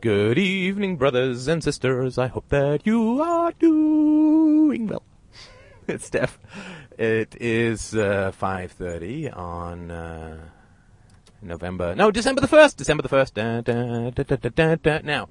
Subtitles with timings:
[0.00, 2.16] Good evening, brothers and sisters.
[2.16, 5.02] I hope that you are doing well.
[5.88, 6.38] it's Steph.
[6.96, 10.38] It is uh, 5.30 on uh,
[11.42, 11.94] November...
[11.94, 12.76] No, December the 1st!
[12.76, 13.34] December the 1st.
[13.34, 14.08] Da, da,
[14.76, 15.00] da.
[15.04, 15.28] Now,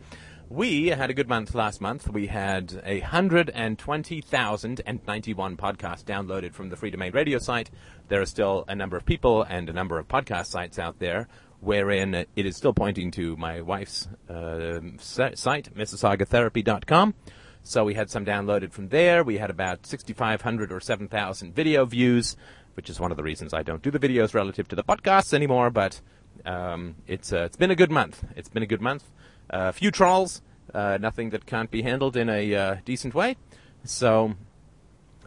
[0.49, 2.07] we had a good month last month.
[2.07, 7.71] We had a 120,091 podcasts downloaded from the Freedomain Radio site.
[8.07, 11.27] There are still a number of people and a number of podcast sites out there
[11.61, 17.13] wherein it is still pointing to my wife's uh, site, MississaugaTherapy.com.
[17.61, 19.23] So we had some downloaded from there.
[19.23, 22.37] We had about 6,500 or 7,000 video views,
[22.75, 25.33] which is one of the reasons I don't do the videos relative to the podcasts
[25.33, 25.69] anymore.
[25.69, 25.99] But
[26.45, 28.23] um, it's uh, it's been a good month.
[28.35, 29.03] It's been a good month.
[29.49, 30.41] A uh, few trolls,
[30.73, 33.35] uh, nothing that can't be handled in a uh, decent way.
[33.83, 34.35] So.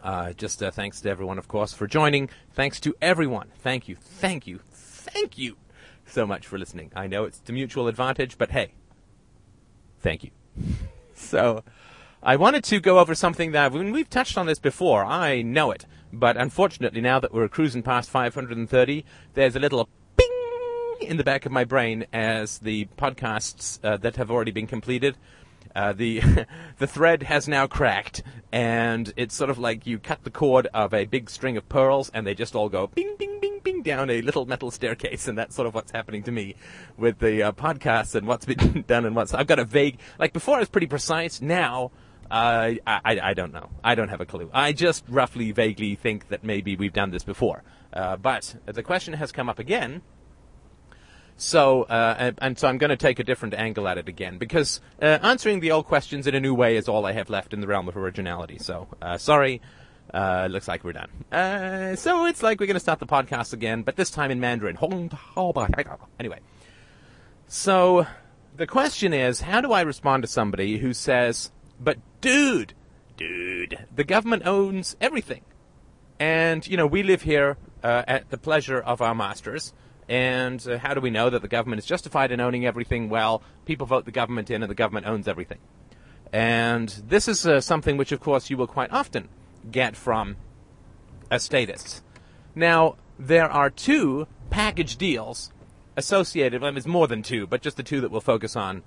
[0.03, 2.29] Uh, just thanks to everyone, of course, for joining.
[2.51, 3.53] Thanks to everyone.
[3.59, 5.55] Thank you, thank you, thank you
[6.05, 6.91] so much for listening.
[6.95, 8.73] I know it's to mutual advantage, but hey,
[9.99, 10.31] thank you.
[11.15, 11.63] so,
[12.21, 15.71] I wanted to go over something that when we've touched on this before, I know
[15.71, 21.23] it, but unfortunately, now that we're cruising past 530, there's a little ping in the
[21.23, 25.17] back of my brain as the podcasts uh, that have already been completed.
[25.75, 26.21] Uh, the
[26.77, 30.93] the thread has now cracked, and it's sort of like you cut the cord of
[30.93, 33.52] a big string of pearls, and they just all go bing, bing, bing,
[33.83, 36.55] down a little metal staircase, and that's sort of what's happening to me
[36.97, 39.33] with the uh, podcasts and what's been done and what's.
[39.33, 40.57] I've got a vague like before.
[40.57, 41.41] I was pretty precise.
[41.41, 41.91] Now
[42.33, 43.69] uh, I, I don't know.
[43.83, 44.49] I don't have a clue.
[44.53, 47.63] I just roughly, vaguely think that maybe we've done this before.
[47.91, 50.01] Uh, but the question has come up again.
[51.35, 54.37] So, uh, and, and, so I'm going to take a different angle at it again
[54.37, 57.53] because uh, answering the old questions in a new way is all I have left
[57.53, 58.57] in the realm of originality.
[58.59, 59.61] So, uh, sorry.
[60.13, 61.09] Uh, looks like we're done.
[61.31, 64.39] Uh, so it's like we're going to start the podcast again, but this time in
[64.39, 64.77] Mandarin.
[66.19, 66.39] Anyway.
[67.47, 68.05] So,
[68.55, 72.73] the question is, how do I respond to somebody who says, but dude,
[73.17, 75.41] dude, the government owns everything.
[76.19, 79.73] And, you know, we live here uh, at the pleasure of our masters.
[80.07, 83.09] And uh, how do we know that the government is justified in owning everything?
[83.09, 85.59] Well, people vote the government in and the government owns everything.
[86.31, 89.29] And this is uh, something which, of course, you will quite often
[89.71, 90.37] get from
[91.31, 92.03] a statist.
[92.55, 95.51] Now, there are two package deals
[95.95, 98.83] associated, well, it's more than two, but just the two that we'll focus on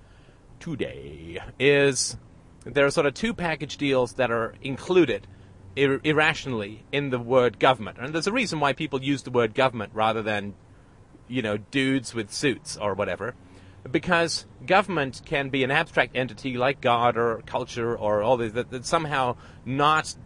[0.61, 2.17] today, is
[2.65, 5.27] there are sort of two package deals that are included
[5.77, 7.99] ir- irrationally in the word government.
[8.01, 10.55] And there's a reason why people use the word government rather than,
[11.29, 13.35] you know, dudes with suits or whatever.
[13.89, 18.71] Because government can be an abstract entity like God or culture or all this that,
[18.71, 20.17] that's somehow not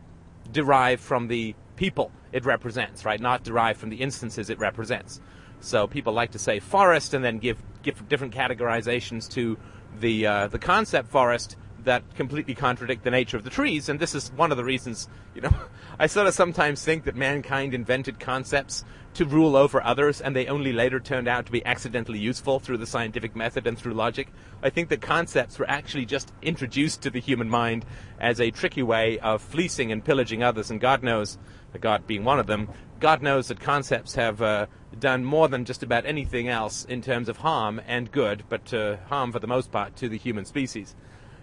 [0.52, 3.20] derived from the people it represents, right?
[3.20, 5.20] Not derived from the instances it represents.
[5.60, 9.58] So people like to say forest and then give, give different categorizations to
[9.98, 14.14] the uh, the concept forest that completely contradict the nature of the trees, and this
[14.14, 15.54] is one of the reasons, you know,
[15.98, 20.46] I sort of sometimes think that mankind invented concepts to rule over others, and they
[20.46, 24.28] only later turned out to be accidentally useful through the scientific method and through logic.
[24.62, 27.84] I think that concepts were actually just introduced to the human mind
[28.20, 31.38] as a tricky way of fleecing and pillaging others, and God knows,
[31.80, 32.68] God being one of them,
[33.00, 34.66] God knows that concepts have uh,
[34.98, 38.96] done more than just about anything else in terms of harm and good, but uh,
[39.08, 40.94] harm for the most part to the human species.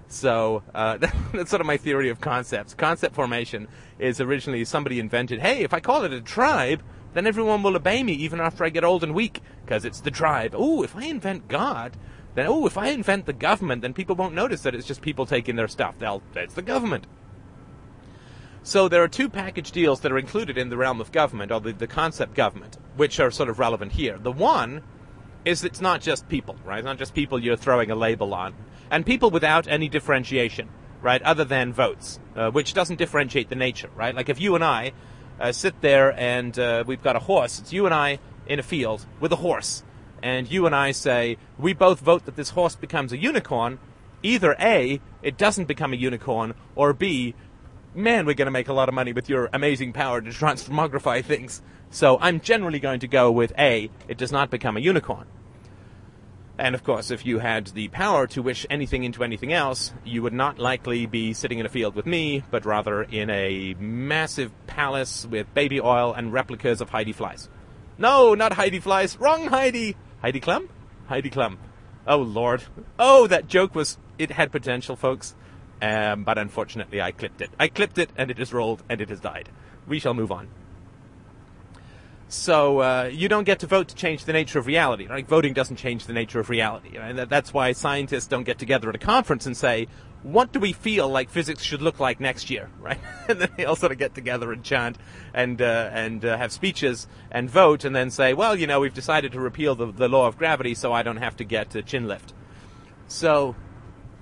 [0.07, 0.97] So uh,
[1.33, 2.73] that's sort of my theory of concepts.
[2.73, 3.67] Concept formation
[3.99, 8.03] is originally somebody invented, hey, if I call it a tribe, then everyone will obey
[8.03, 10.53] me even after I get old and weak, because it's the tribe.
[10.55, 11.97] Oh, if I invent God,
[12.35, 15.25] then oh, if I invent the government, then people won't notice that it's just people
[15.25, 15.95] taking their stuff.
[15.97, 17.07] They'll, it's the government.
[18.61, 21.61] So there are two package deals that are included in the realm of government, or
[21.61, 24.17] the, the concept government, which are sort of relevant here.
[24.17, 24.83] The one
[25.45, 26.79] is it's not just people, right?
[26.79, 28.53] It's not just people you're throwing a label on
[28.89, 30.69] and people without any differentiation,
[31.01, 34.15] right, other than votes, uh, which doesn't differentiate the nature, right?
[34.15, 34.93] Like if you and I
[35.39, 38.63] uh, sit there and uh, we've got a horse, it's you and I in a
[38.63, 39.83] field with a horse,
[40.23, 43.79] and you and I say we both vote that this horse becomes a unicorn.
[44.23, 47.35] Either A, it doesn't become a unicorn, or B,
[47.93, 51.23] man, we're going to make a lot of money with your amazing power to transmogrify
[51.31, 51.61] things.
[51.89, 55.27] So I'm generally going to go with A, it does not become a unicorn.
[56.59, 60.23] And of course, if you had the power to wish anything into anything else, you
[60.23, 64.51] would not likely be sitting in a field with me, but rather in a massive
[64.65, 67.47] palace with baby oil and replicas of Heidi Fleiss.
[67.99, 69.19] No, not Heidi Fleiss.
[69.19, 69.95] Wrong Heidi.
[70.21, 70.67] Heidi Klum?
[71.07, 71.57] Heidi Klum.
[72.07, 72.63] Oh lord.
[72.97, 75.35] Oh, that joke was, it had potential, folks.
[75.79, 77.51] Um, but unfortunately I clipped it.
[77.59, 79.49] I clipped it and it has rolled and it has died.
[79.87, 80.47] We shall move on.
[82.29, 85.07] So uh, you don't get to vote to change the nature of reality.
[85.07, 88.89] Like voting doesn't change the nature of reality, and that's why scientists don't get together
[88.89, 89.87] at a conference and say,
[90.23, 92.99] "What do we feel like physics should look like next year?" Right?
[93.29, 94.97] and then they all sort of get together and chant
[95.33, 98.93] and uh, and uh, have speeches and vote, and then say, "Well, you know, we've
[98.93, 101.81] decided to repeal the, the law of gravity, so I don't have to get a
[101.81, 102.33] chin lift."
[103.07, 103.55] So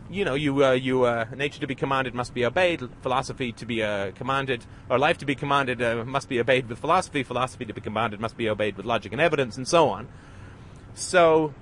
[0.09, 3.65] you know, you, uh, you, uh, nature to be commanded must be obeyed, philosophy to
[3.65, 7.65] be uh, commanded, or life to be commanded uh, must be obeyed with philosophy, philosophy
[7.65, 10.07] to be commanded must be obeyed with logic and evidence, and so on.
[10.93, 11.53] So,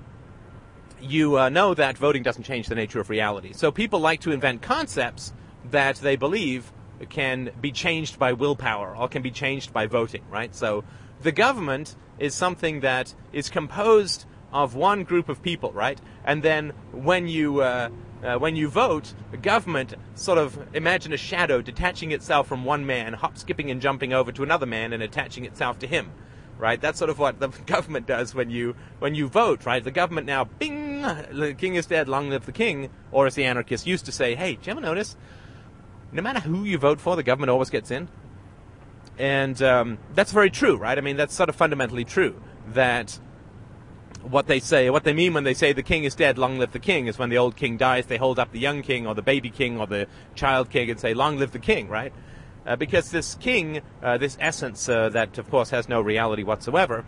[1.01, 3.53] you uh, know that voting doesn't change the nature of reality.
[3.53, 5.33] So people like to invent concepts
[5.71, 6.71] that they believe
[7.09, 10.55] can be changed by willpower or can be changed by voting, right?
[10.55, 10.83] So
[11.21, 15.99] the government is something that is composed of one group of people, right?
[16.23, 17.61] And then when you
[18.23, 22.85] uh, when you vote, the government sort of imagine a shadow detaching itself from one
[22.85, 26.11] man, hop, skipping, and jumping over to another man and attaching itself to him.
[26.57, 26.79] Right?
[26.79, 29.65] That's sort of what the government does when you when you vote.
[29.65, 29.83] Right?
[29.83, 32.89] The government now, bing, the king is dead, long live the king.
[33.11, 35.17] Or as the anarchists used to say, hey, did you ever notice?
[36.11, 38.07] No matter who you vote for, the government always gets in.
[39.17, 40.97] And um, that's very true, right?
[40.97, 42.41] I mean, that's sort of fundamentally true.
[42.69, 43.19] That
[44.23, 46.71] what they say, what they mean when they say the king is dead, long live
[46.71, 49.13] the king, is when the old king dies, they hold up the young king or
[49.13, 52.13] the baby king or the child king and say, long live the king, right?
[52.65, 57.05] Uh, because this king, uh, this essence uh, that of course has no reality whatsoever,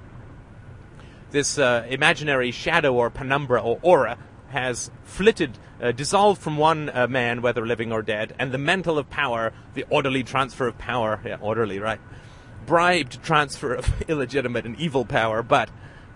[1.31, 4.17] this uh, imaginary shadow or penumbra or aura
[4.49, 8.97] has flitted, uh, dissolved from one uh, man, whether living or dead, and the mental
[8.97, 11.99] of power, the orderly transfer of power, yeah, orderly, right?
[12.65, 15.69] Bribed transfer of illegitimate and evil power, but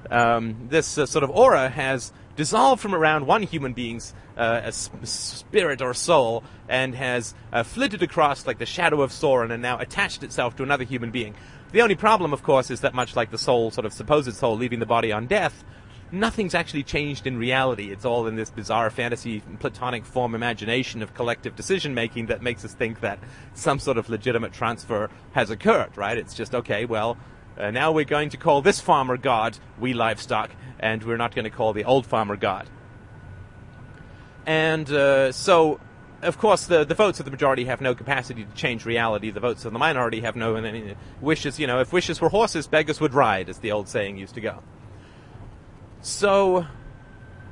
[0.10, 5.81] um, this uh, sort of aura has dissolved from around one human being's uh, spirit
[5.81, 10.24] or soul and has uh, flitted across like the shadow of Sauron and now attached
[10.24, 11.36] itself to another human being.
[11.72, 14.56] The only problem, of course, is that much like the soul, sort of supposed soul,
[14.56, 15.63] leaving the body on death,
[16.12, 17.92] nothing's actually changed in reality.
[17.92, 22.66] It's all in this bizarre fantasy, platonic form imagination of collective decision making that makes
[22.66, 23.19] us think that
[23.54, 26.18] some sort of legitimate transfer has occurred, right?
[26.18, 27.18] It's just, okay, well,
[27.60, 31.44] uh, now we're going to call this farmer God, we livestock, and we're not going
[31.44, 32.70] to call the old farmer God.
[34.46, 35.82] And uh, so,
[36.22, 39.30] of course, the, the votes of the majority have no capacity to change reality.
[39.30, 41.60] The votes of the minority have no any wishes.
[41.60, 44.42] You know, if wishes were horses, beggars would ride, as the old saying used to
[44.42, 44.64] go.
[46.02, 46.66] So,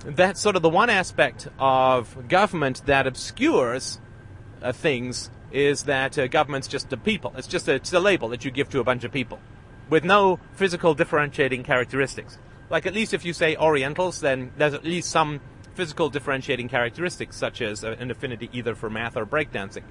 [0.05, 3.99] that's sort of the one aspect of government that obscures
[4.61, 7.33] uh, things is that uh, government's just a people.
[7.35, 9.39] It's just a, it's a label that you give to a bunch of people
[9.89, 12.37] with no physical differentiating characteristics.
[12.69, 15.39] Like at least if you say Orientals, then there's at least some
[15.75, 19.83] physical differentiating characteristics, such as an affinity either for math or breakdancing.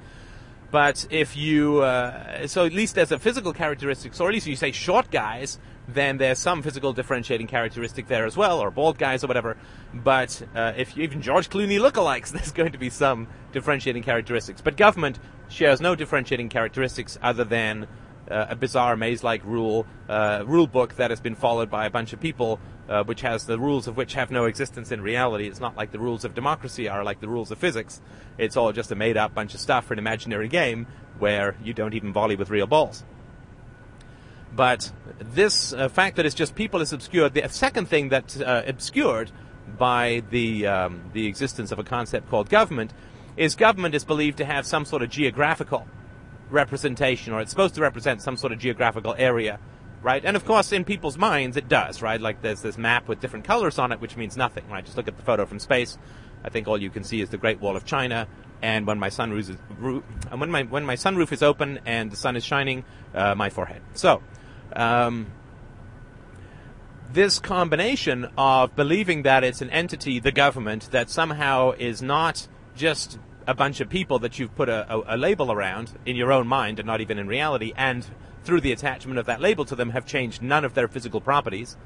[0.71, 4.51] But if you, uh, so at least there's a physical characteristics, or at least if
[4.51, 8.99] you say short guys, then there's some physical differentiating characteristic there as well, or bald
[8.99, 9.57] guys or whatever.
[9.95, 14.61] But uh, if even George Clooney lookalikes, there's going to be some differentiating characteristics.
[14.61, 17.87] But government shares no differentiating characteristics other than
[18.31, 22.13] uh, a bizarre maze-like rule uh, rule book that has been followed by a bunch
[22.13, 22.59] of people,
[22.89, 25.47] uh, which has the rules of which have no existence in reality.
[25.47, 28.01] It's not like the rules of democracy are like the rules of physics.
[28.39, 30.87] It's all just a made-up bunch of stuff for an imaginary game
[31.19, 33.05] where you don't even volley with real balls.
[34.55, 37.35] But this uh, fact that it's just people is obscured.
[37.35, 39.31] The second thing that's uh, obscured
[39.79, 42.93] by the um, the existence of a concept called government
[43.37, 45.87] is government is believed to have some sort of geographical
[46.51, 49.59] representation, or it's supposed to represent some sort of geographical area,
[50.03, 50.25] right?
[50.25, 52.21] And of course, in people's minds, it does, right?
[52.21, 54.85] Like there's this map with different colors on it, which means nothing, right?
[54.85, 55.99] Just look at the photo from space.
[56.45, 58.29] I think all you can see is the Great Wall of China.
[58.63, 59.57] And when my sunroof is,
[60.31, 62.85] and when my when my sunroof is open and the sun is shining,
[63.15, 63.83] uh, my forehead.
[63.93, 64.23] So,
[64.75, 65.27] um,
[67.13, 73.19] this combination of believing that it's an entity, the government, that somehow is not just
[73.47, 76.47] a bunch of people that you've put a, a, a, label around in your own
[76.47, 78.07] mind and not even in reality, and
[78.45, 81.77] through the attachment of that label to them have changed none of their physical properties.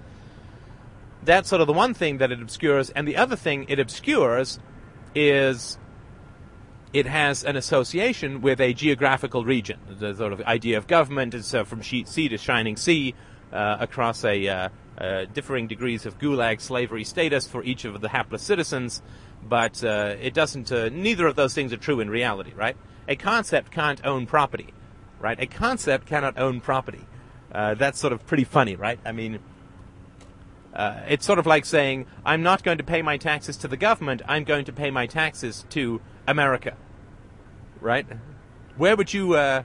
[1.23, 4.59] That's sort of the one thing that it obscures, and the other thing it obscures
[5.15, 5.79] is
[6.93, 9.79] it has an association with a geographical region.
[9.89, 13.15] The sort of idea of government is uh, from sheet sea to shining sea
[13.53, 18.09] uh, across a uh, uh differing degrees of gulag slavery status for each of the
[18.09, 19.03] hapless citizens
[19.43, 20.71] but uh, it doesn't.
[20.71, 22.77] Uh, neither of those things are true in reality, right?
[23.09, 24.73] A concept can't own property,
[25.19, 25.41] right?
[25.41, 27.07] A concept cannot own property.
[27.53, 29.01] Uh, that's sort of pretty funny, right?
[29.05, 29.41] I mean,
[30.75, 33.77] uh, it's sort of like saying, I'm not going to pay my taxes to the
[33.77, 36.77] government, I'm going to pay my taxes to America.
[37.81, 38.07] Right?
[38.77, 39.63] Where would you, uh,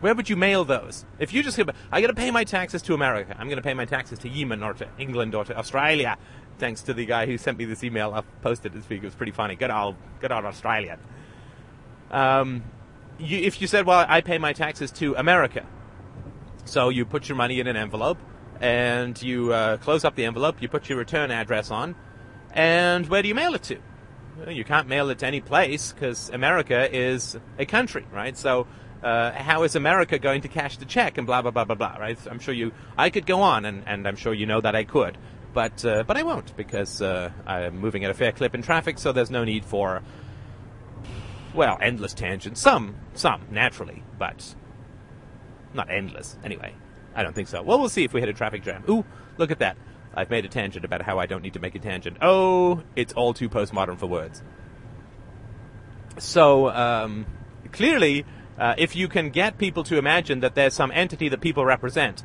[0.00, 1.04] Where would you mail those?
[1.18, 1.58] If you just,
[1.90, 3.34] I got to pay my taxes to America.
[3.38, 6.16] I'm going to pay my taxes to Yemen or to England or to Australia.
[6.58, 8.14] Thanks to the guy who sent me this email.
[8.14, 9.02] I posted this week.
[9.02, 9.56] It was pretty funny.
[9.56, 10.98] Good old, good old Australia.
[12.10, 12.62] Um,
[13.18, 15.66] you, if you said, well, I pay my taxes to America.
[16.64, 18.18] So you put your money in an envelope
[18.60, 21.94] and you uh, close up the envelope, you put your return address on,
[22.52, 23.78] and where do you mail it to?
[24.48, 28.36] You can't mail it to any place because America is a country, right?
[28.36, 28.66] So
[29.02, 31.96] uh, how is America going to cash the check and blah blah blah blah blah,
[31.96, 32.18] right?
[32.30, 34.84] I'm sure you, I could go on, and, and I'm sure you know that I
[34.84, 35.16] could,
[35.52, 38.98] but uh, but I won't because uh, I'm moving at a fair clip in traffic,
[38.98, 40.02] so there's no need for
[41.54, 42.60] well endless tangents.
[42.60, 44.54] Some some naturally, but
[45.74, 46.74] not endless anyway.
[47.14, 47.62] I don't think so.
[47.62, 48.84] Well, we'll see if we hit a traffic jam.
[48.88, 49.04] Ooh,
[49.38, 49.76] look at that.
[50.14, 52.16] I've made a tangent about how I don't need to make a tangent.
[52.20, 54.42] Oh, it's all too postmodern for words.
[56.18, 57.26] So, um,
[57.70, 58.24] clearly,
[58.58, 62.24] uh, if you can get people to imagine that there's some entity that people represent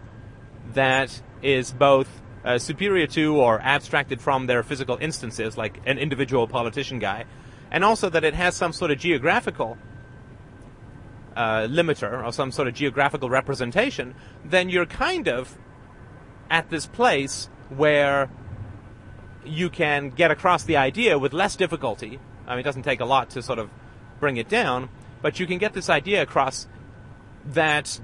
[0.74, 6.48] that is both uh, superior to or abstracted from their physical instances, like an individual
[6.48, 7.25] politician guy,
[7.72, 9.78] and also that it has some sort of geographical
[11.36, 14.13] uh, limiter or some sort of geographical representation,
[14.46, 15.58] then you're kind of
[16.50, 18.30] at this place where
[19.46, 22.20] you can get across the idea with less difficulty.
[22.48, 23.70] I mean, it doesn't take a lot to sort of
[24.20, 24.90] bring it down,
[25.24, 26.68] but you can get this idea across
[27.46, 28.00] that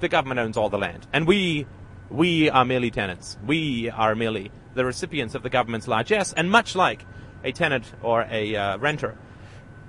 [0.00, 1.66] the government owns all the land, and we
[2.08, 3.36] we are merely tenants.
[3.44, 7.04] We are merely the recipients of the government's largesse, and much like
[7.44, 9.18] a tenant or a uh, renter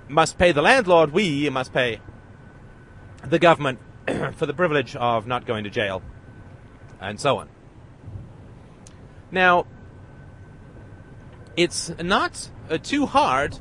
[0.08, 2.00] must pay the landlord, we must pay
[3.24, 3.78] the government
[4.34, 6.02] for the privilege of not going to jail,
[7.00, 7.48] and so on.
[9.30, 9.66] Now,
[11.56, 13.58] it's not uh, too hard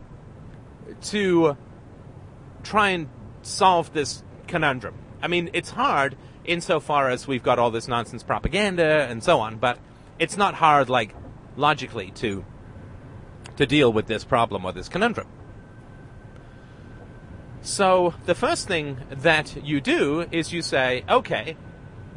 [1.03, 1.57] to
[2.63, 3.09] try and
[3.41, 4.95] solve this conundrum.
[5.21, 6.15] I mean, it's hard
[6.45, 9.77] insofar as we've got all this nonsense propaganda and so on, but
[10.19, 11.13] it's not hard, like,
[11.55, 12.43] logically to
[13.57, 15.27] to deal with this problem or this conundrum.
[17.61, 21.55] So the first thing that you do is you say, okay,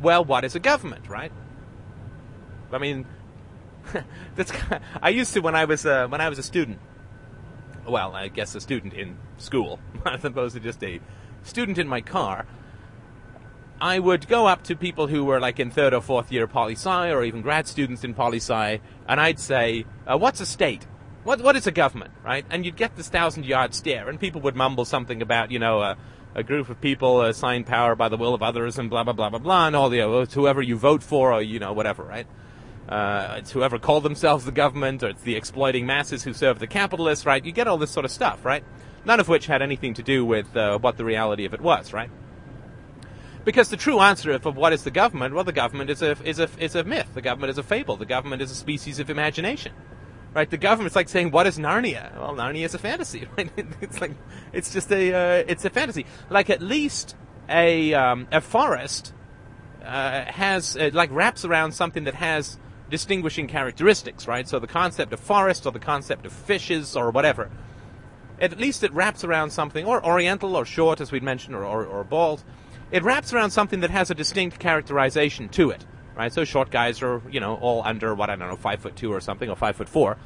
[0.01, 1.31] well, what is a government, right?
[2.73, 3.07] I mean,
[4.35, 4.53] that's
[5.01, 6.79] I used to when I was uh, when I was a student.
[7.87, 11.01] Well, I guess a student in school, as opposed to just a
[11.43, 12.47] student in my car.
[13.81, 16.73] I would go up to people who were like in third or fourth year poli
[16.73, 20.87] sci, or even grad students in poli sci, and I'd say, uh, "What's a state?"
[21.25, 22.47] What what is a government, right?
[22.51, 25.83] And you'd get this thousand yard stare, and people would mumble something about you know
[25.83, 25.97] a,
[26.45, 29.39] group of people assigned power by the will of others, and blah blah blah blah
[29.39, 32.27] blah, and all the uh, whoever you vote for, or you know whatever, right?
[32.89, 36.67] Uh, it's whoever called themselves the government, or it's the exploiting masses who serve the
[36.67, 37.45] capitalists, right?
[37.45, 38.65] You get all this sort of stuff, right?
[39.05, 41.93] None of which had anything to do with uh, what the reality of it was,
[41.93, 42.11] right?
[43.45, 46.41] Because the true answer of what is the government, well, the government is a is
[46.41, 47.09] a is a myth.
[47.15, 47.97] The government is a fable.
[47.97, 49.73] The government is a species of imagination
[50.37, 50.51] right?
[50.51, 53.51] The government's like saying, "What is Narnia?" Well, Narnia is a fantasy, right?
[53.81, 54.13] It's like
[54.53, 56.05] it's just a uh, it's a fantasy.
[56.29, 57.17] Like at least
[57.49, 59.15] a um, a forest
[59.83, 62.59] uh, has uh, like wraps around something that has
[62.91, 64.49] distinguishing characteristics, right?
[64.49, 67.51] So the concept of forest or the concept of fishes or whatever.
[68.41, 71.87] At least it wraps around something, or oriental or short, as we'd mentioned, or, or,
[71.87, 72.45] or bald.
[72.91, 76.33] It wraps around something that has a distinct characterization to it right?
[76.33, 79.13] So short guys are, you know, all under what I don't know, five foot two
[79.13, 80.17] or something, or five foot four.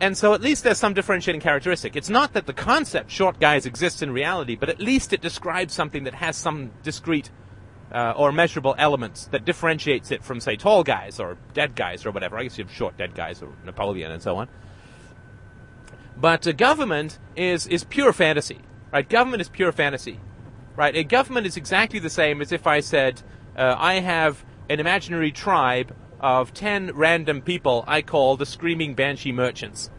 [0.00, 1.96] And so at least there's some differentiating characteristic.
[1.96, 5.74] It's not that the concept short guys exists in reality, but at least it describes
[5.74, 7.30] something that has some discrete
[7.92, 12.10] uh, or measurable elements that differentiates it from, say, tall guys or dead guys or
[12.10, 12.38] whatever.
[12.38, 14.48] I guess you have short dead guys or Napoleon and so on.
[16.16, 18.60] But uh, government is is pure fantasy,
[18.92, 19.08] right?
[19.08, 20.20] Government is pure fantasy,
[20.76, 20.94] right?
[20.96, 23.22] A government is exactly the same as if I said
[23.56, 29.32] uh, I have an imaginary tribe of ten random people I call the Screaming Banshee
[29.32, 29.90] Merchants.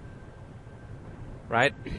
[1.49, 1.73] Right?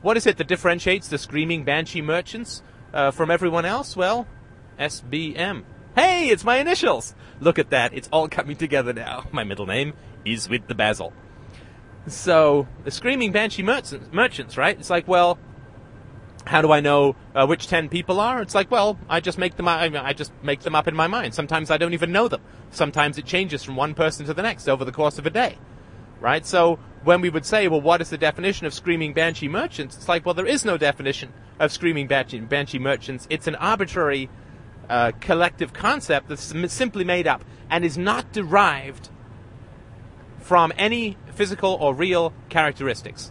[0.00, 2.62] What is it that differentiates the Screaming Banshee Merchants
[2.94, 3.96] uh, from everyone else?
[3.96, 4.28] Well,
[4.78, 5.64] SBM.
[5.94, 7.14] Hey, it's my initials!
[7.40, 9.24] Look at that, it's all coming together now.
[9.32, 9.94] My middle name
[10.24, 11.12] is with the Basil.
[12.06, 14.78] So, the Screaming Banshee merchants, merchants, right?
[14.78, 15.38] It's like, well,
[16.46, 18.40] how do I know uh, which ten people are?
[18.40, 19.68] It's like, well, I just make them.
[19.68, 21.34] I, I just make them up in my mind.
[21.34, 22.40] Sometimes I don't even know them.
[22.70, 25.58] Sometimes it changes from one person to the next over the course of a day,
[26.20, 26.46] right?
[26.46, 29.96] So when we would say, well, what is the definition of screaming banshee merchants?
[29.96, 33.26] It's like, well, there is no definition of screaming banshee, banshee merchants.
[33.30, 34.30] It's an arbitrary
[34.88, 39.10] uh, collective concept that's simply made up and is not derived
[40.38, 43.30] from any physical or real characteristics.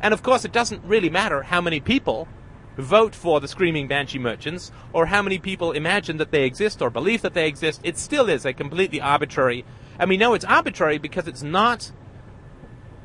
[0.00, 2.28] And of course, it doesn't really matter how many people
[2.76, 6.90] vote for the Screaming Banshee merchants, or how many people imagine that they exist or
[6.90, 9.64] believe that they exist, it still is a completely arbitrary.
[9.98, 11.92] And we know it's arbitrary because it's not.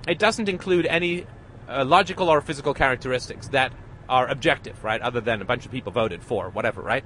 [0.07, 1.27] It doesn't include any
[1.67, 3.71] uh, logical or physical characteristics that
[4.07, 5.01] are objective, right?
[5.01, 7.05] Other than a bunch of people voted for whatever, right?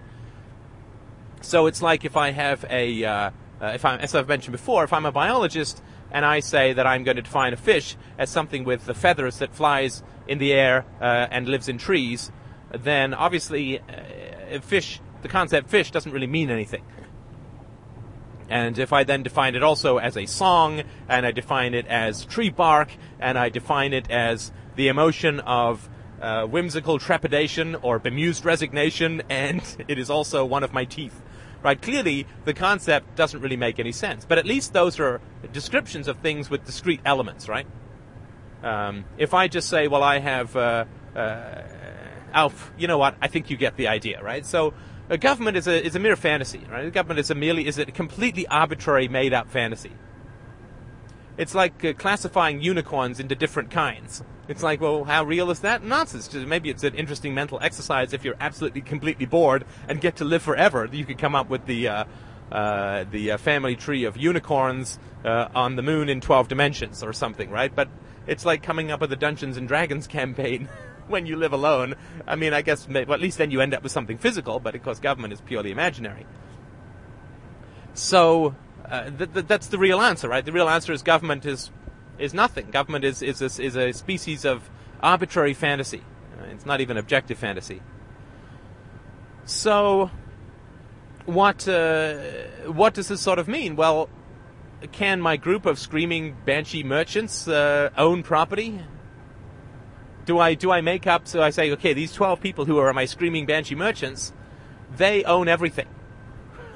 [1.44, 3.32] So it's like if I have a, uh,
[3.62, 6.88] uh, if I'm, as I've mentioned before, if I'm a biologist and I say that
[6.88, 10.54] I'm going to define a fish as something with the feathers that flies in the
[10.54, 12.32] air uh, and lives in trees,
[12.72, 16.84] then obviously uh, fish, the concept fish doesn't really mean anything.
[18.50, 22.26] And if I then define it also as a song, and I define it as
[22.26, 25.90] tree bark, and I define it as the emotion of
[26.22, 31.22] uh, whimsical trepidation or bemused resignation, and it is also one of my teeth.
[31.64, 31.82] Right?
[31.82, 35.22] Clearly, the concept doesn't really make any sense, but at least those are
[35.54, 37.66] descriptions of things with discrete elements, right?
[38.64, 41.62] Um, if I just say, well, I have, uh, uh,
[42.34, 43.16] Alf, you know what?
[43.22, 44.46] I think you get the idea, right?
[44.46, 44.74] So,
[45.10, 46.86] a government is a is a mere fantasy, right?
[46.86, 49.92] A government is a merely is a completely arbitrary, made up fantasy.
[51.38, 54.24] It's like uh, classifying unicorns into different kinds.
[54.48, 55.84] It's like, well, how real is that?
[55.84, 56.34] Nonsense.
[56.34, 60.44] Maybe it's an interesting mental exercise if you're absolutely completely bored and get to live
[60.44, 60.88] forever.
[60.92, 62.06] You could come up with the uh,
[62.52, 67.14] uh, the uh, family tree of unicorns uh, on the moon in 12 dimensions or
[67.14, 67.74] something, right?
[67.74, 67.90] But
[68.28, 70.68] it's like coming up with a Dungeons and Dragons campaign.
[71.08, 71.96] when you live alone.
[72.28, 74.76] I mean, I guess well, at least then you end up with something physical, but
[74.76, 76.26] of course, government is purely imaginary.
[77.94, 78.56] So
[78.90, 80.44] uh, th- th- that's the real answer, right?
[80.44, 81.72] The real answer is government is
[82.20, 82.70] is nothing.
[82.72, 84.70] Government is is a, is a species of
[85.02, 86.04] arbitrary fantasy.
[86.40, 87.82] Uh, it's not even objective fantasy.
[89.46, 90.12] So,
[91.26, 92.16] what uh,
[92.68, 93.76] what does this sort of mean?
[93.76, 94.10] Well,
[94.92, 98.82] can my group of screaming banshee merchants uh, own property?
[100.26, 101.28] do I do I make up?
[101.28, 104.34] So I say, okay, these twelve people who are my screaming banshee merchants,
[104.96, 105.88] they own everything.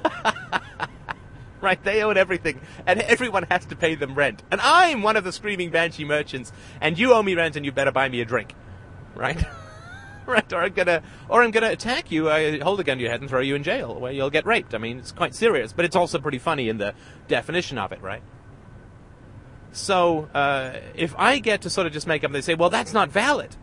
[1.62, 1.82] right?
[1.82, 4.42] They own everything, and everyone has to pay them rent.
[4.50, 7.72] And I'm one of the screaming banshee merchants, and you owe me rent, and you
[7.72, 8.54] better buy me a drink,
[9.14, 9.42] right?
[10.26, 10.52] right?
[10.52, 13.20] Or I'm gonna, or I'm gonna attack you, I hold a gun to your head,
[13.20, 14.74] and throw you in jail, where you'll get raped.
[14.74, 16.94] I mean, it's quite serious, but it's also pretty funny in the
[17.26, 18.22] definition of it, right?
[19.72, 22.92] So uh, if I get to sort of just make up, they say, well, that's
[22.92, 23.54] not valid,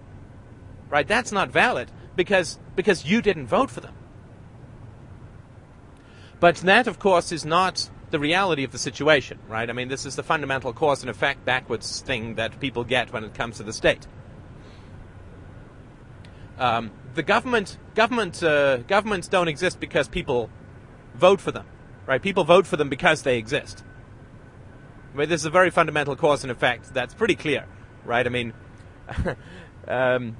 [0.90, 1.08] right?
[1.08, 3.94] That's not valid because because you didn't vote for them.
[6.46, 9.68] But that, of course, is not the reality of the situation, right?
[9.68, 13.24] I mean, this is the fundamental cause and effect backwards thing that people get when
[13.24, 14.06] it comes to the state.
[16.60, 20.52] Um, the government, government, uh, governments don't exist because people
[21.16, 21.66] vote for them,
[22.06, 22.22] right?
[22.22, 23.84] People vote for them because they exist.
[25.16, 26.94] I mean, this is a very fundamental cause and effect.
[26.94, 27.66] That's pretty clear,
[28.04, 28.24] right?
[28.24, 28.54] I mean,
[29.88, 30.38] um,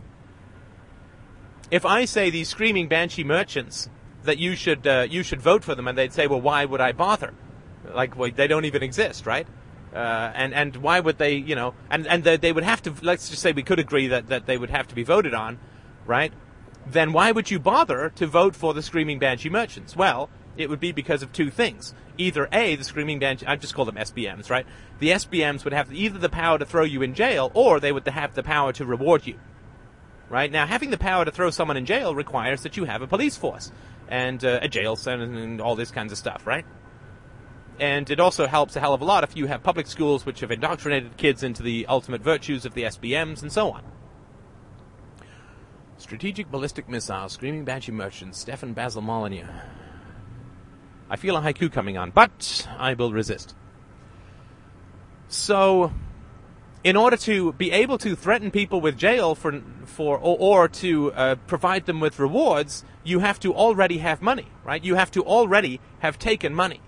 [1.72, 3.90] if I say these screaming banshee merchants
[4.26, 6.82] that you should uh, you should vote for them, and they'd say, well, why would
[6.82, 7.34] I bother?
[7.94, 9.48] Like, well, they don't even exist, right?
[9.94, 12.94] Uh, and and why would they, you know, and and they would have to.
[13.02, 15.58] Let's just say we could agree that that they would have to be voted on,
[16.06, 16.34] right?
[16.86, 19.96] Then why would you bother to vote for the screaming banshee merchants?
[19.96, 21.94] Well, it would be because of two things.
[22.18, 24.66] Either A, the Screaming Banshee, I just call them SBMs, right?
[25.00, 28.08] The SBMs would have either the power to throw you in jail, or they would
[28.08, 29.38] have the power to reward you.
[30.30, 30.52] Right?
[30.52, 33.38] Now, having the power to throw someone in jail requires that you have a police
[33.38, 33.72] force,
[34.08, 36.66] and uh, a jail cell, and all this kinds of stuff, right?
[37.80, 40.40] And it also helps a hell of a lot if you have public schools which
[40.40, 43.84] have indoctrinated kids into the ultimate virtues of the SBMs and so on.
[45.98, 49.48] Strategic ballistic missile, screaming banshee merchant, Stefan Basil Molyneux.
[51.10, 53.56] I feel a haiku coming on, but I will resist.
[55.28, 55.92] So,
[56.86, 61.12] in order to be able to threaten people with jail for for or, or to
[61.14, 64.84] uh, provide them with rewards, you have to already have money, right?
[64.84, 66.80] You have to already have taken money,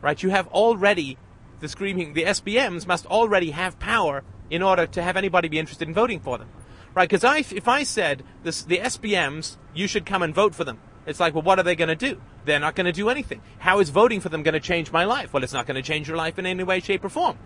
[0.00, 0.22] right?
[0.22, 1.18] You have already
[1.58, 5.88] the screaming the SBMs must already have power in order to have anybody be interested
[5.88, 6.48] in voting for them,
[6.94, 7.08] right?
[7.08, 10.78] Because I, if I said this, the SBMs, you should come and vote for them,
[11.06, 12.20] it's like, well, what are they going to do?
[12.44, 13.40] They're not going to do anything.
[13.58, 15.32] How is voting for them going to change my life?
[15.32, 17.36] Well, it's not going to change your life in any way, shape, or form.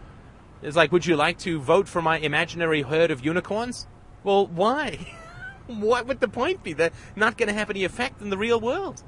[0.62, 3.86] It's like, would you like to vote for my imaginary herd of unicorns?
[4.22, 5.06] Well, why?
[5.66, 6.72] what would the point be?
[6.72, 9.02] They're not going to have any effect in the real world.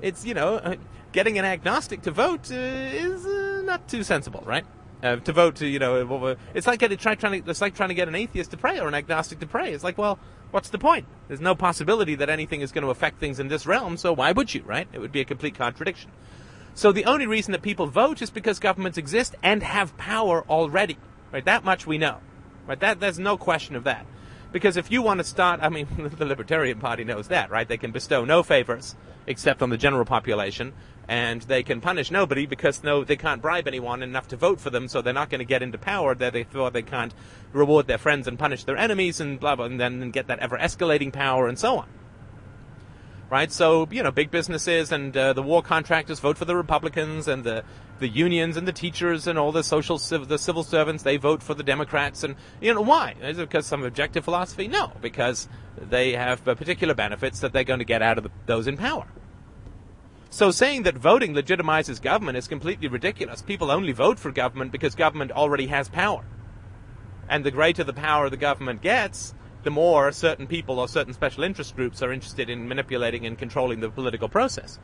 [0.00, 0.76] It's, you know, uh,
[1.12, 4.64] getting an agnostic to vote uh, is uh, not too sensible, right?
[5.02, 7.94] Uh, to vote to, you know, it's like try, trying to, it's like trying to
[7.94, 9.72] get an atheist to pray or an agnostic to pray.
[9.72, 10.18] It's like, well,
[10.50, 11.06] what's the point?
[11.28, 14.32] There's no possibility that anything is going to affect things in this realm, so why
[14.32, 14.88] would you, right?
[14.92, 16.10] It would be a complete contradiction.
[16.74, 20.98] So the only reason that people vote is because governments exist and have power already.
[21.32, 21.44] Right?
[21.44, 22.18] That much we know.
[22.66, 22.78] Right?
[22.78, 24.06] That there's no question of that.
[24.54, 27.66] Because if you want to start, I mean, the Libertarian Party knows that, right?
[27.66, 28.94] They can bestow no favors
[29.26, 30.72] except on the general population,
[31.08, 34.70] and they can punish nobody because no, they can't bribe anyone enough to vote for
[34.70, 36.14] them, so they're not going to get into power.
[36.14, 37.14] Thought they can't
[37.52, 40.56] reward their friends and punish their enemies, and blah blah, and then get that ever
[40.56, 41.88] escalating power and so on.
[43.30, 47.26] Right, so you know, big businesses and uh, the war contractors vote for the Republicans,
[47.26, 47.64] and the
[47.98, 51.54] the unions and the teachers and all the social the civil servants they vote for
[51.54, 53.14] the Democrats, and you know why?
[53.22, 54.68] Is it because some objective philosophy?
[54.68, 55.48] No, because
[55.80, 58.76] they have uh, particular benefits that they're going to get out of the, those in
[58.76, 59.06] power.
[60.28, 63.40] So saying that voting legitimizes government is completely ridiculous.
[63.40, 66.24] People only vote for government because government already has power.
[67.28, 69.32] And the greater the power the government gets,
[69.64, 73.80] the more certain people or certain special interest groups are interested in manipulating and controlling
[73.80, 74.78] the political process.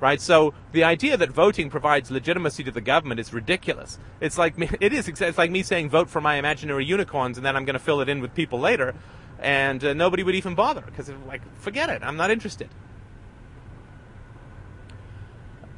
[0.00, 0.20] Right?
[0.20, 3.98] So the idea that voting provides legitimacy to the government is ridiculous.
[4.20, 7.46] It's like me, it is it's like me saying vote for my imaginary unicorns and
[7.46, 8.94] then I'm going to fill it in with people later
[9.40, 12.02] and uh, nobody would even bother because like forget it.
[12.02, 12.68] I'm not interested.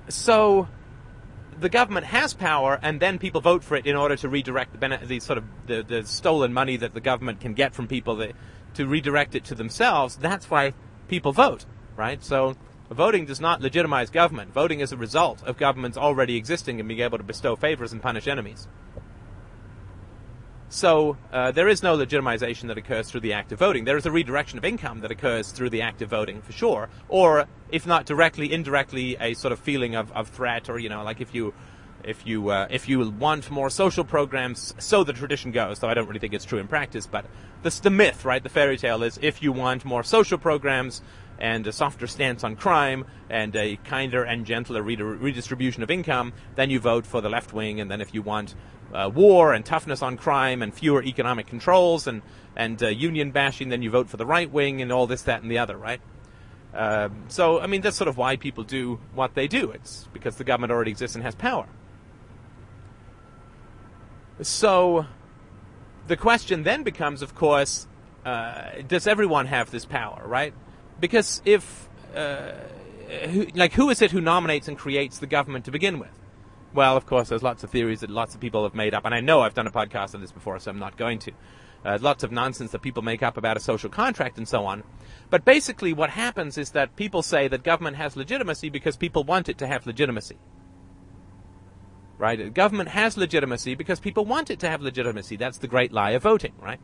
[0.08, 0.68] So
[1.58, 5.00] the government has power, and then people vote for it in order to redirect the,
[5.04, 8.32] the sort of the, the, stolen money that the government can get from people that,
[8.74, 10.16] to redirect it to themselves.
[10.16, 10.74] That's why
[11.08, 11.64] people vote,
[11.96, 12.22] right?
[12.22, 12.56] So
[12.90, 14.52] voting does not legitimize government.
[14.52, 18.02] Voting is a result of governments already existing and being able to bestow favors and
[18.02, 18.68] punish enemies.
[20.68, 23.84] So uh, there is no legitimization that occurs through the act of voting.
[23.84, 26.88] There is a redirection of income that occurs through the act of voting, for sure.
[27.08, 31.04] Or, if not directly, indirectly, a sort of feeling of, of threat, or you know,
[31.04, 31.54] like if you
[32.02, 35.78] if you uh, if you want more social programs, so the tradition goes.
[35.78, 37.26] Though I don't really think it's true in practice, but
[37.62, 38.42] this the myth, right?
[38.42, 41.02] The fairy tale is if you want more social programs
[41.38, 46.70] and a softer stance on crime and a kinder and gentler redistribution of income, then
[46.70, 47.80] you vote for the left wing.
[47.80, 48.54] And then if you want
[48.92, 52.22] uh, war and toughness on crime and fewer economic controls and
[52.56, 55.42] and uh, union bashing, then you vote for the right wing and all this, that,
[55.42, 56.00] and the other, right?
[56.74, 59.70] Um, so, I mean, that's sort of why people do what they do.
[59.70, 61.66] It's because the government already exists and has power.
[64.40, 65.06] So,
[66.06, 67.86] the question then becomes, of course,
[68.24, 70.52] uh, does everyone have this power, right?
[70.98, 72.52] Because if, uh,
[73.30, 76.10] who, like, who is it who nominates and creates the government to begin with?
[76.76, 79.14] Well, of course, there's lots of theories that lots of people have made up, and
[79.14, 81.32] I know I've done a podcast on this before, so I'm not going to.
[81.82, 84.82] Uh, lots of nonsense that people make up about a social contract and so on.
[85.30, 89.48] But basically, what happens is that people say that government has legitimacy because people want
[89.48, 90.36] it to have legitimacy.
[92.18, 92.52] Right?
[92.52, 95.36] Government has legitimacy because people want it to have legitimacy.
[95.36, 96.80] That's the great lie of voting, right?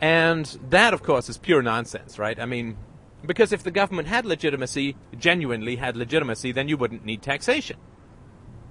[0.00, 2.40] And that, of course, is pure nonsense, right?
[2.40, 2.78] I mean,
[3.24, 7.76] because if the government had legitimacy, genuinely had legitimacy, then you wouldn't need taxation.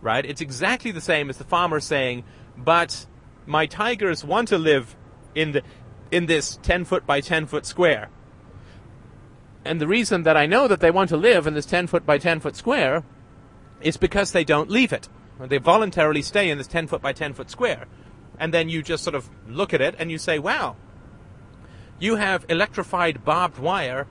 [0.02, 0.26] Right?
[0.26, 2.24] It's exactly the same as the farmer saying,
[2.56, 3.06] but
[3.46, 4.96] my tigers want to live
[5.36, 5.64] in the
[6.12, 8.10] in this 10 foot by 10 foot square.
[9.66, 12.06] And the reason that I know that they want to live in this 10 foot
[12.06, 13.04] by 10 foot square
[13.82, 15.10] is because they don't leave it.
[15.40, 17.86] They voluntarily stay in this 10 foot by 10 foot square.
[18.40, 20.78] And then you just sort of look at it and you say, wow,
[22.00, 24.08] you have electrified barbed wire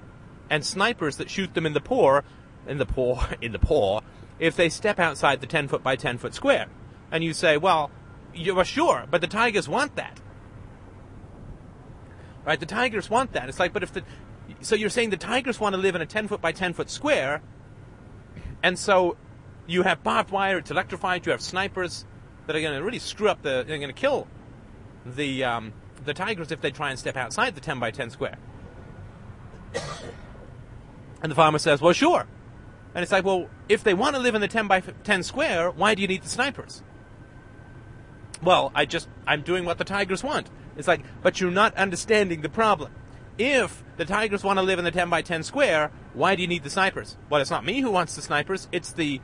[0.50, 2.20] and snipers that shoot them in the paw,
[2.66, 4.00] in the paw, in the paw,
[4.38, 6.66] if they step outside the 10 foot by 10 foot square.
[7.10, 7.90] And you say, well,
[8.34, 10.20] you are sure, but the tigers want that.
[12.44, 12.60] Right?
[12.60, 13.48] The tigers want that.
[13.48, 14.02] It's like, but if the,
[14.60, 16.90] so you're saying the tigers want to live in a 10 foot by 10 foot
[16.90, 17.42] square,
[18.62, 19.16] and so
[19.66, 22.04] you have barbed wire, it's electrified, you have snipers
[22.46, 24.28] that are going to really screw up the, they're going to kill
[25.04, 25.72] the, um,
[26.04, 28.38] the tigers if they try and step outside the 10 by 10 square.
[31.26, 32.24] And the farmer says, well, sure.
[32.94, 35.72] And it's like, well, if they want to live in the 10 by 10 square,
[35.72, 36.84] why do you need the snipers?
[38.44, 40.48] Well, I just, I'm doing what the tigers want.
[40.76, 42.92] It's like, but you're not understanding the problem.
[43.38, 46.46] If the tigers want to live in the 10 by 10 square, why do you
[46.46, 47.16] need the snipers?
[47.28, 49.20] Well, it's not me who wants the snipers, it's the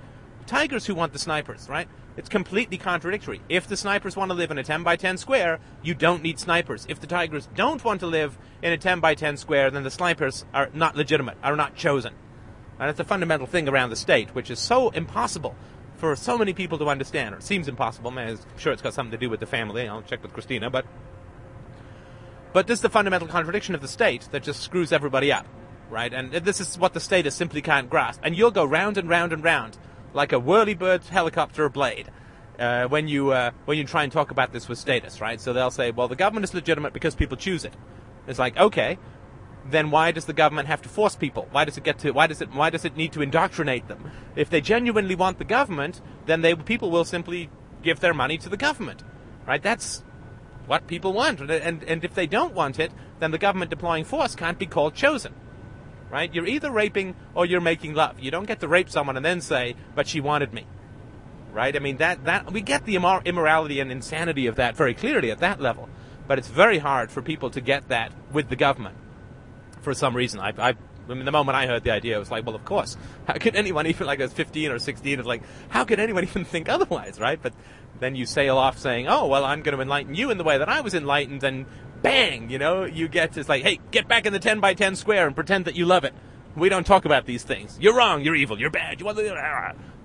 [0.49, 1.87] tigers who want the snipers, right?
[2.17, 3.41] It's completely contradictory.
[3.49, 6.39] If the snipers want to live in a 10 by 10 square, you don't need
[6.39, 6.87] snipers.
[6.89, 9.91] If the tigers don't want to live in a 10 by 10 square, then the
[9.91, 12.15] snipers are not legitimate, are not chosen.
[12.79, 15.55] And it's a fundamental thing around the state, which is so impossible
[15.97, 18.11] for so many people to understand, or it seems impossible.
[18.11, 19.89] I'm sure it's got something to do with the family.
[19.89, 20.85] I'll check with Christina, but
[22.53, 25.47] but this is the fundamental contradiction of the state that just screws everybody up,
[25.89, 26.13] right?
[26.13, 28.21] And this is what the statist simply can't grasp.
[28.23, 29.79] And you'll go round and round and round
[30.13, 32.11] like a whirlybird helicopter blade.
[32.59, 35.41] Uh, when you uh, when you try and talk about this with status, right?
[35.41, 37.75] So they'll say, well, the government is legitimate because people choose it.
[38.27, 38.99] It's like, okay,
[39.71, 41.49] then why does the government have to force people?
[41.51, 42.11] Why does it get to?
[42.11, 42.53] Why does it?
[42.53, 44.11] Why does it need to indoctrinate them?
[44.37, 47.49] If they genuinely want the government, then they people will simply
[47.83, 49.03] give their money to the government,
[49.47, 49.63] right?
[49.63, 50.05] That's
[50.67, 51.41] what people want.
[51.41, 54.67] And, and, and if they don't want it, then the government deploying force can't be
[54.67, 55.35] called chosen.
[56.13, 56.33] Right?
[56.33, 58.21] You're either raping or you're making love.
[58.21, 60.67] You don't get to rape someone and then say, but she wanted me.
[61.53, 61.75] Right?
[61.75, 65.31] I mean, that, that, we get the immor- immorality and insanity of that very clearly
[65.31, 65.89] at that level.
[66.29, 68.97] But it's very hard for people to get that with the government
[69.81, 70.39] for some reason.
[70.39, 70.75] I, I
[71.09, 72.97] I mean, the moment I heard the idea, it was like, well, of course.
[73.27, 76.23] How could anyone even, like, I was 15 or 16, it's like, how could anyone
[76.29, 77.41] even think otherwise, right?
[77.43, 77.55] But
[77.99, 80.59] then you sail off saying, oh, well, I'm going to enlighten you in the way
[80.59, 81.67] that I was enlightened, and
[82.03, 84.97] bang, you know, you get, it's like, hey, get back in the 10 by 10
[84.97, 86.15] square and pretend that you love it.
[86.57, 87.79] We don't talk about these things.
[87.81, 89.19] You're wrong, you're evil, you're bad, you want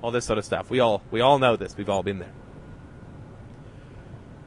[0.02, 0.70] all this sort of stuff.
[0.70, 2.34] We all, we all know this, we've all been there.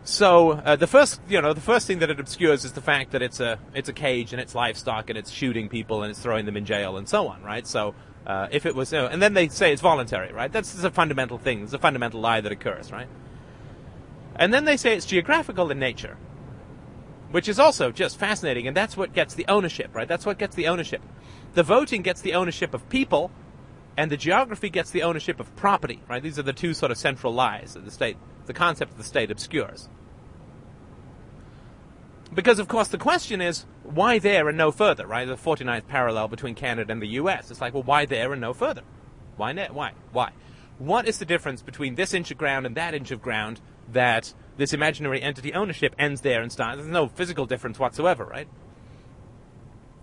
[0.03, 3.13] So uh, the first, you know, the first thing that it obscures is the fact
[3.13, 6.19] that it's a it's a cage and it's livestock and it's shooting people and it's
[6.19, 7.67] throwing them in jail and so on, right?
[7.67, 7.95] So
[8.27, 10.51] uh, if it was, you know, and then they say it's voluntary, right?
[10.51, 11.63] That's a fundamental thing.
[11.63, 13.09] It's a fundamental lie that occurs, right?
[14.37, 16.17] And then they say it's geographical in nature,
[17.31, 20.09] which is also just fascinating, and that's what gets the ownership, right?
[20.09, 21.03] That's what gets the ownership.
[21.55, 23.31] The voting gets the ownership of people,
[23.97, 26.23] and the geography gets the ownership of property, right?
[26.23, 28.17] These are the two sort of central lies that the state,
[28.47, 29.89] the concept of the state obscures.
[32.33, 35.27] Because, of course, the question is, why there and no further, right?
[35.27, 37.51] The 49th parallel between Canada and the US.
[37.51, 38.83] It's like, well, why there and no further?
[39.37, 39.53] Why?
[39.53, 39.93] Ne- why?
[40.13, 40.31] Why?
[40.79, 43.61] What is the difference between this inch of ground and that inch of ground
[43.93, 46.77] that this imaginary entity ownership ends there and starts?
[46.77, 48.47] There's no physical difference whatsoever, right?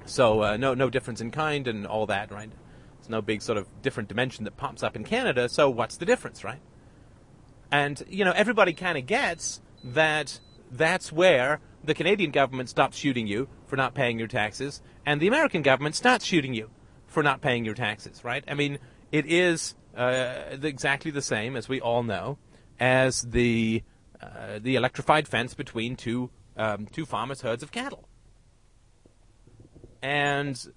[0.06, 2.50] So, uh, no, no difference in kind and all that, right?
[2.98, 6.06] There's no big sort of different dimension that pops up in Canada, so what's the
[6.06, 6.62] difference, right?
[7.72, 10.40] And, you know, everybody kind of gets that
[10.72, 15.28] that's where the Canadian government stops shooting you for not paying your taxes, and the
[15.28, 16.70] American government starts shooting you
[17.06, 18.44] for not paying your taxes, right?
[18.48, 18.80] I mean,
[19.12, 22.38] it is uh, exactly the same, as we all know,
[22.80, 23.84] as the
[24.22, 28.08] uh, the electrified fence between two um, two farmers' herds of cattle,
[30.02, 30.68] and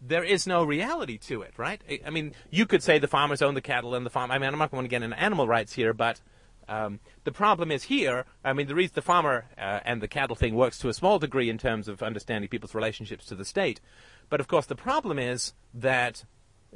[0.00, 1.80] there is no reality to it, right?
[2.06, 4.30] I mean, you could say the farmers own the cattle and the farm.
[4.30, 6.20] I mean, I'm not going to get into animal rights here, but
[6.68, 8.26] um, the problem is here.
[8.44, 11.18] I mean, the reason the farmer uh, and the cattle thing works to a small
[11.18, 13.80] degree in terms of understanding people's relationships to the state,
[14.28, 16.24] but of course the problem is that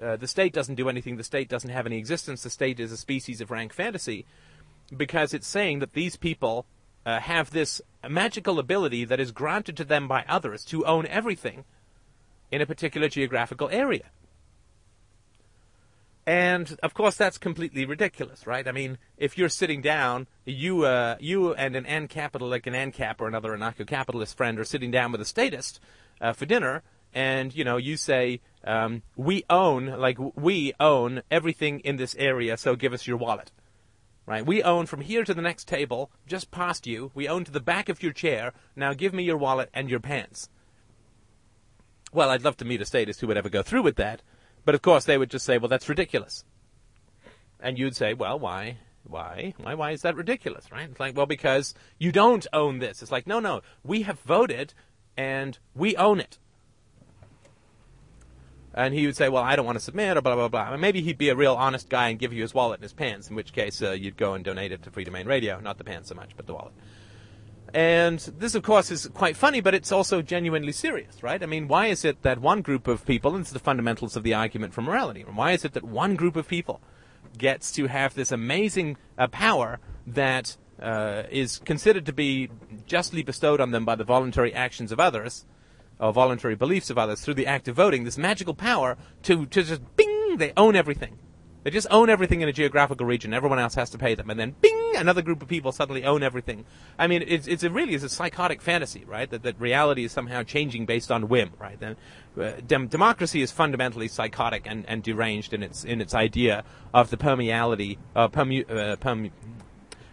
[0.00, 1.16] uh, the state doesn't do anything.
[1.16, 2.42] The state doesn't have any existence.
[2.42, 4.26] The state is a species of rank fantasy
[4.96, 6.66] because it's saying that these people
[7.04, 11.64] uh, have this magical ability that is granted to them by others to own everything
[12.50, 14.10] in a particular geographical area.
[16.26, 18.68] And of course, that's completely ridiculous, right?
[18.68, 23.14] I mean, if you're sitting down, you, uh, you and an ANCAP, like an ANCAP
[23.18, 25.80] or another anarcho-capitalist friend, are sitting down with a statist
[26.20, 26.82] uh, for dinner,
[27.14, 32.58] and you know, you say, um, "We own, like we own everything in this area,
[32.58, 33.50] so give us your wallet."
[34.28, 34.44] Right?
[34.44, 37.10] We own from here to the next table, just past you.
[37.14, 38.52] We own to the back of your chair.
[38.76, 40.50] Now give me your wallet and your pants.
[42.12, 44.20] Well, I'd love to meet a statist who would ever go through with that.
[44.66, 46.44] But of course, they would just say, well, that's ridiculous.
[47.58, 48.76] And you'd say, well, why?
[49.02, 49.54] Why?
[49.56, 49.72] Why?
[49.72, 50.90] Why is that ridiculous, right?
[50.90, 53.00] It's like, well, because you don't own this.
[53.00, 54.74] It's like, no, no, we have voted
[55.16, 56.38] and we own it.
[58.78, 60.76] And he would say, well, I don't want to submit, or blah, blah, blah.
[60.76, 63.28] maybe he'd be a real honest guy and give you his wallet and his pants,
[63.28, 65.58] in which case uh, you'd go and donate it to Freedomain Radio.
[65.58, 66.72] Not the pants so much, but the wallet.
[67.74, 71.42] And this, of course, is quite funny, but it's also genuinely serious, right?
[71.42, 74.14] I mean, why is it that one group of people, and this is the fundamentals
[74.14, 76.80] of the argument for morality, why is it that one group of people
[77.36, 82.48] gets to have this amazing uh, power that uh, is considered to be
[82.86, 85.44] justly bestowed on them by the voluntary actions of others,
[86.00, 89.62] or voluntary beliefs of others through the act of voting, this magical power to, to
[89.62, 91.18] just bing, they own everything.
[91.64, 93.34] They just own everything in a geographical region.
[93.34, 96.22] Everyone else has to pay them, and then bing, another group of people suddenly own
[96.22, 96.64] everything.
[96.98, 99.28] I mean, it's it's a really is a psychotic fantasy, right?
[99.28, 101.78] That that reality is somehow changing based on whim, right?
[101.78, 101.96] Then,
[102.40, 107.10] uh, dem- democracy is fundamentally psychotic and, and deranged in its in its idea of
[107.10, 109.32] the permeability, uh, permu- uh, permu-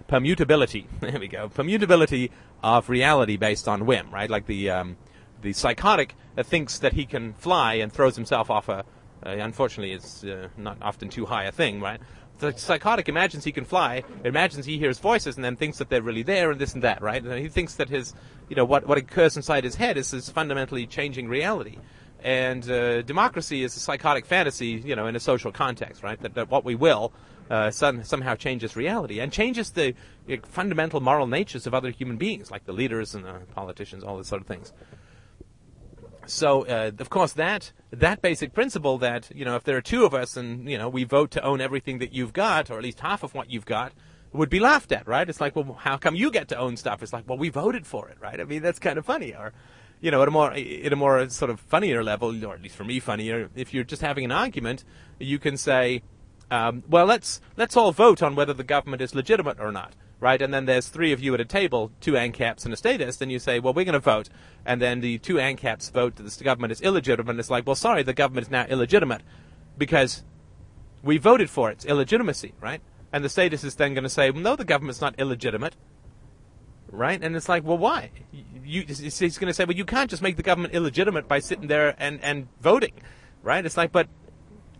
[0.10, 0.88] permutability.
[1.00, 2.32] There we go, permutability
[2.64, 4.30] of reality based on whim, right?
[4.30, 4.98] Like the um,
[5.46, 8.84] the psychotic thinks that he can fly and throws himself off a
[9.26, 12.00] uh, unfortunately, it's uh, not often too high a thing, right?
[12.40, 16.02] The psychotic imagines he can fly, imagines he hears voices, and then thinks that they're
[16.02, 17.24] really there, and this and that, right?
[17.24, 18.14] And he thinks that his,
[18.50, 21.78] you know, what what occurs inside his head is, is fundamentally changing reality.
[22.22, 26.20] And uh, democracy is a psychotic fantasy, you know, in a social context, right?
[26.22, 27.14] That, that what we will
[27.50, 29.94] uh, some, somehow changes reality and changes the
[30.44, 34.28] fundamental moral natures of other human beings, like the leaders and the politicians, all these
[34.28, 34.74] sort of things
[36.26, 40.06] so uh, of course that that basic principle that you know if there are two
[40.06, 42.84] of us and you know we vote to own everything that you've got or at
[42.84, 43.94] least half of what you've got
[44.36, 45.28] would be laughed at, right?
[45.28, 47.02] It's like, well, how come you get to own stuff?
[47.02, 48.40] It's like, well, we voted for it, right?
[48.40, 49.34] I mean, that's kind of funny.
[49.34, 49.54] Or,
[50.02, 52.76] you know, at a more at a more sort of funnier level, or at least
[52.76, 53.50] for me, funnier.
[53.56, 54.84] If you're just having an argument,
[55.20, 56.04] you can say,
[56.52, 60.42] um, well, let's let's all vote on whether the government is legitimate or not, right?
[60.42, 63.32] And then there's three of you at a table, two ANCAPs and a statist, and
[63.32, 64.28] you say, well, we're going to vote,
[64.66, 67.30] and then the two ANCAPs vote that the government is illegitimate.
[67.30, 69.22] And it's like, well, sorry, the government is now illegitimate
[69.78, 70.24] because
[71.04, 72.82] we voted for its illegitimacy, right?
[73.14, 75.76] And the statist is then going to say, well, no, the government's not illegitimate,
[76.90, 77.24] right?
[77.24, 78.10] And it's like, well, why?
[78.64, 81.68] You, he's going to say, well, you can't just make the government illegitimate by sitting
[81.68, 82.94] there and, and voting,
[83.44, 83.64] right?
[83.64, 84.08] It's like, but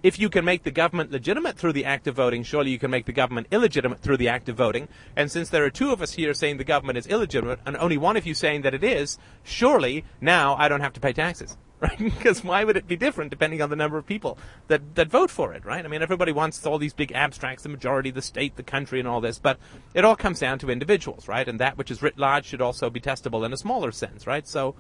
[0.06, 2.92] if you can make the government legitimate through the act of voting, surely you can
[2.92, 4.88] make the government illegitimate through the act of voting.
[5.16, 7.98] And since there are two of us here saying the government is illegitimate, and only
[7.98, 11.58] one of you saying that it is, surely now I don't have to pay taxes.
[11.82, 11.98] Right?
[12.00, 14.38] because why would it be different depending on the number of people
[14.70, 15.84] that, that vote for it, right?
[15.84, 19.08] I mean, everybody wants all these big abstracts, the majority, the state, the country, and
[19.08, 19.60] all this, but
[19.94, 21.48] it all comes down to individuals, right?
[21.48, 24.48] And that which is writ large should also be testable in a smaller sense, right?
[24.48, 24.76] So,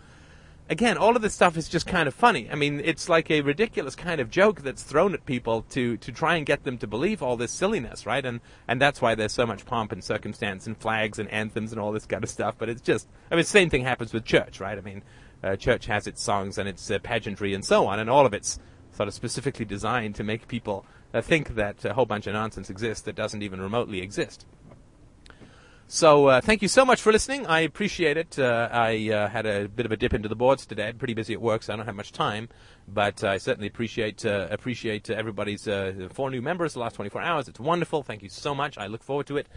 [0.69, 2.49] again, all of this stuff is just kind of funny.
[2.49, 6.12] I mean, it's like a ridiculous kind of joke that's thrown at people to, to
[6.12, 8.25] try and get them to believe all this silliness, right?
[8.25, 11.80] And and that's why there's so much pomp and circumstance and flags and anthems and
[11.80, 12.56] all this kind of stuff.
[12.58, 14.78] But it's just, I mean, the same thing happens with church, right?
[14.78, 15.04] I mean,
[15.43, 18.34] uh, church has its songs and its uh, pageantry and so on, and all of
[18.34, 18.60] it's
[18.91, 22.69] sort of specifically designed to make people uh, think that a whole bunch of nonsense
[22.69, 24.45] exists that doesn't even remotely exist.
[25.88, 27.45] So uh, thank you so much for listening.
[27.45, 28.39] I appreciate it.
[28.39, 30.88] Uh, I uh, had a bit of a dip into the boards today.
[30.88, 32.50] I'm pretty busy at work, so I don't have much time.
[32.88, 37.48] But I certainly appreciate uh, appreciate everybody's uh, four new members the last 24 hours.
[37.48, 38.02] It's wonderful.
[38.02, 38.80] Thank you so much.
[38.80, 39.48] I look forward to it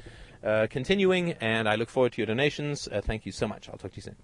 [0.45, 2.89] uh, continuing, and I look forward to your donations.
[3.05, 3.69] thank you so much.
[3.71, 4.17] I'll talk to you soon.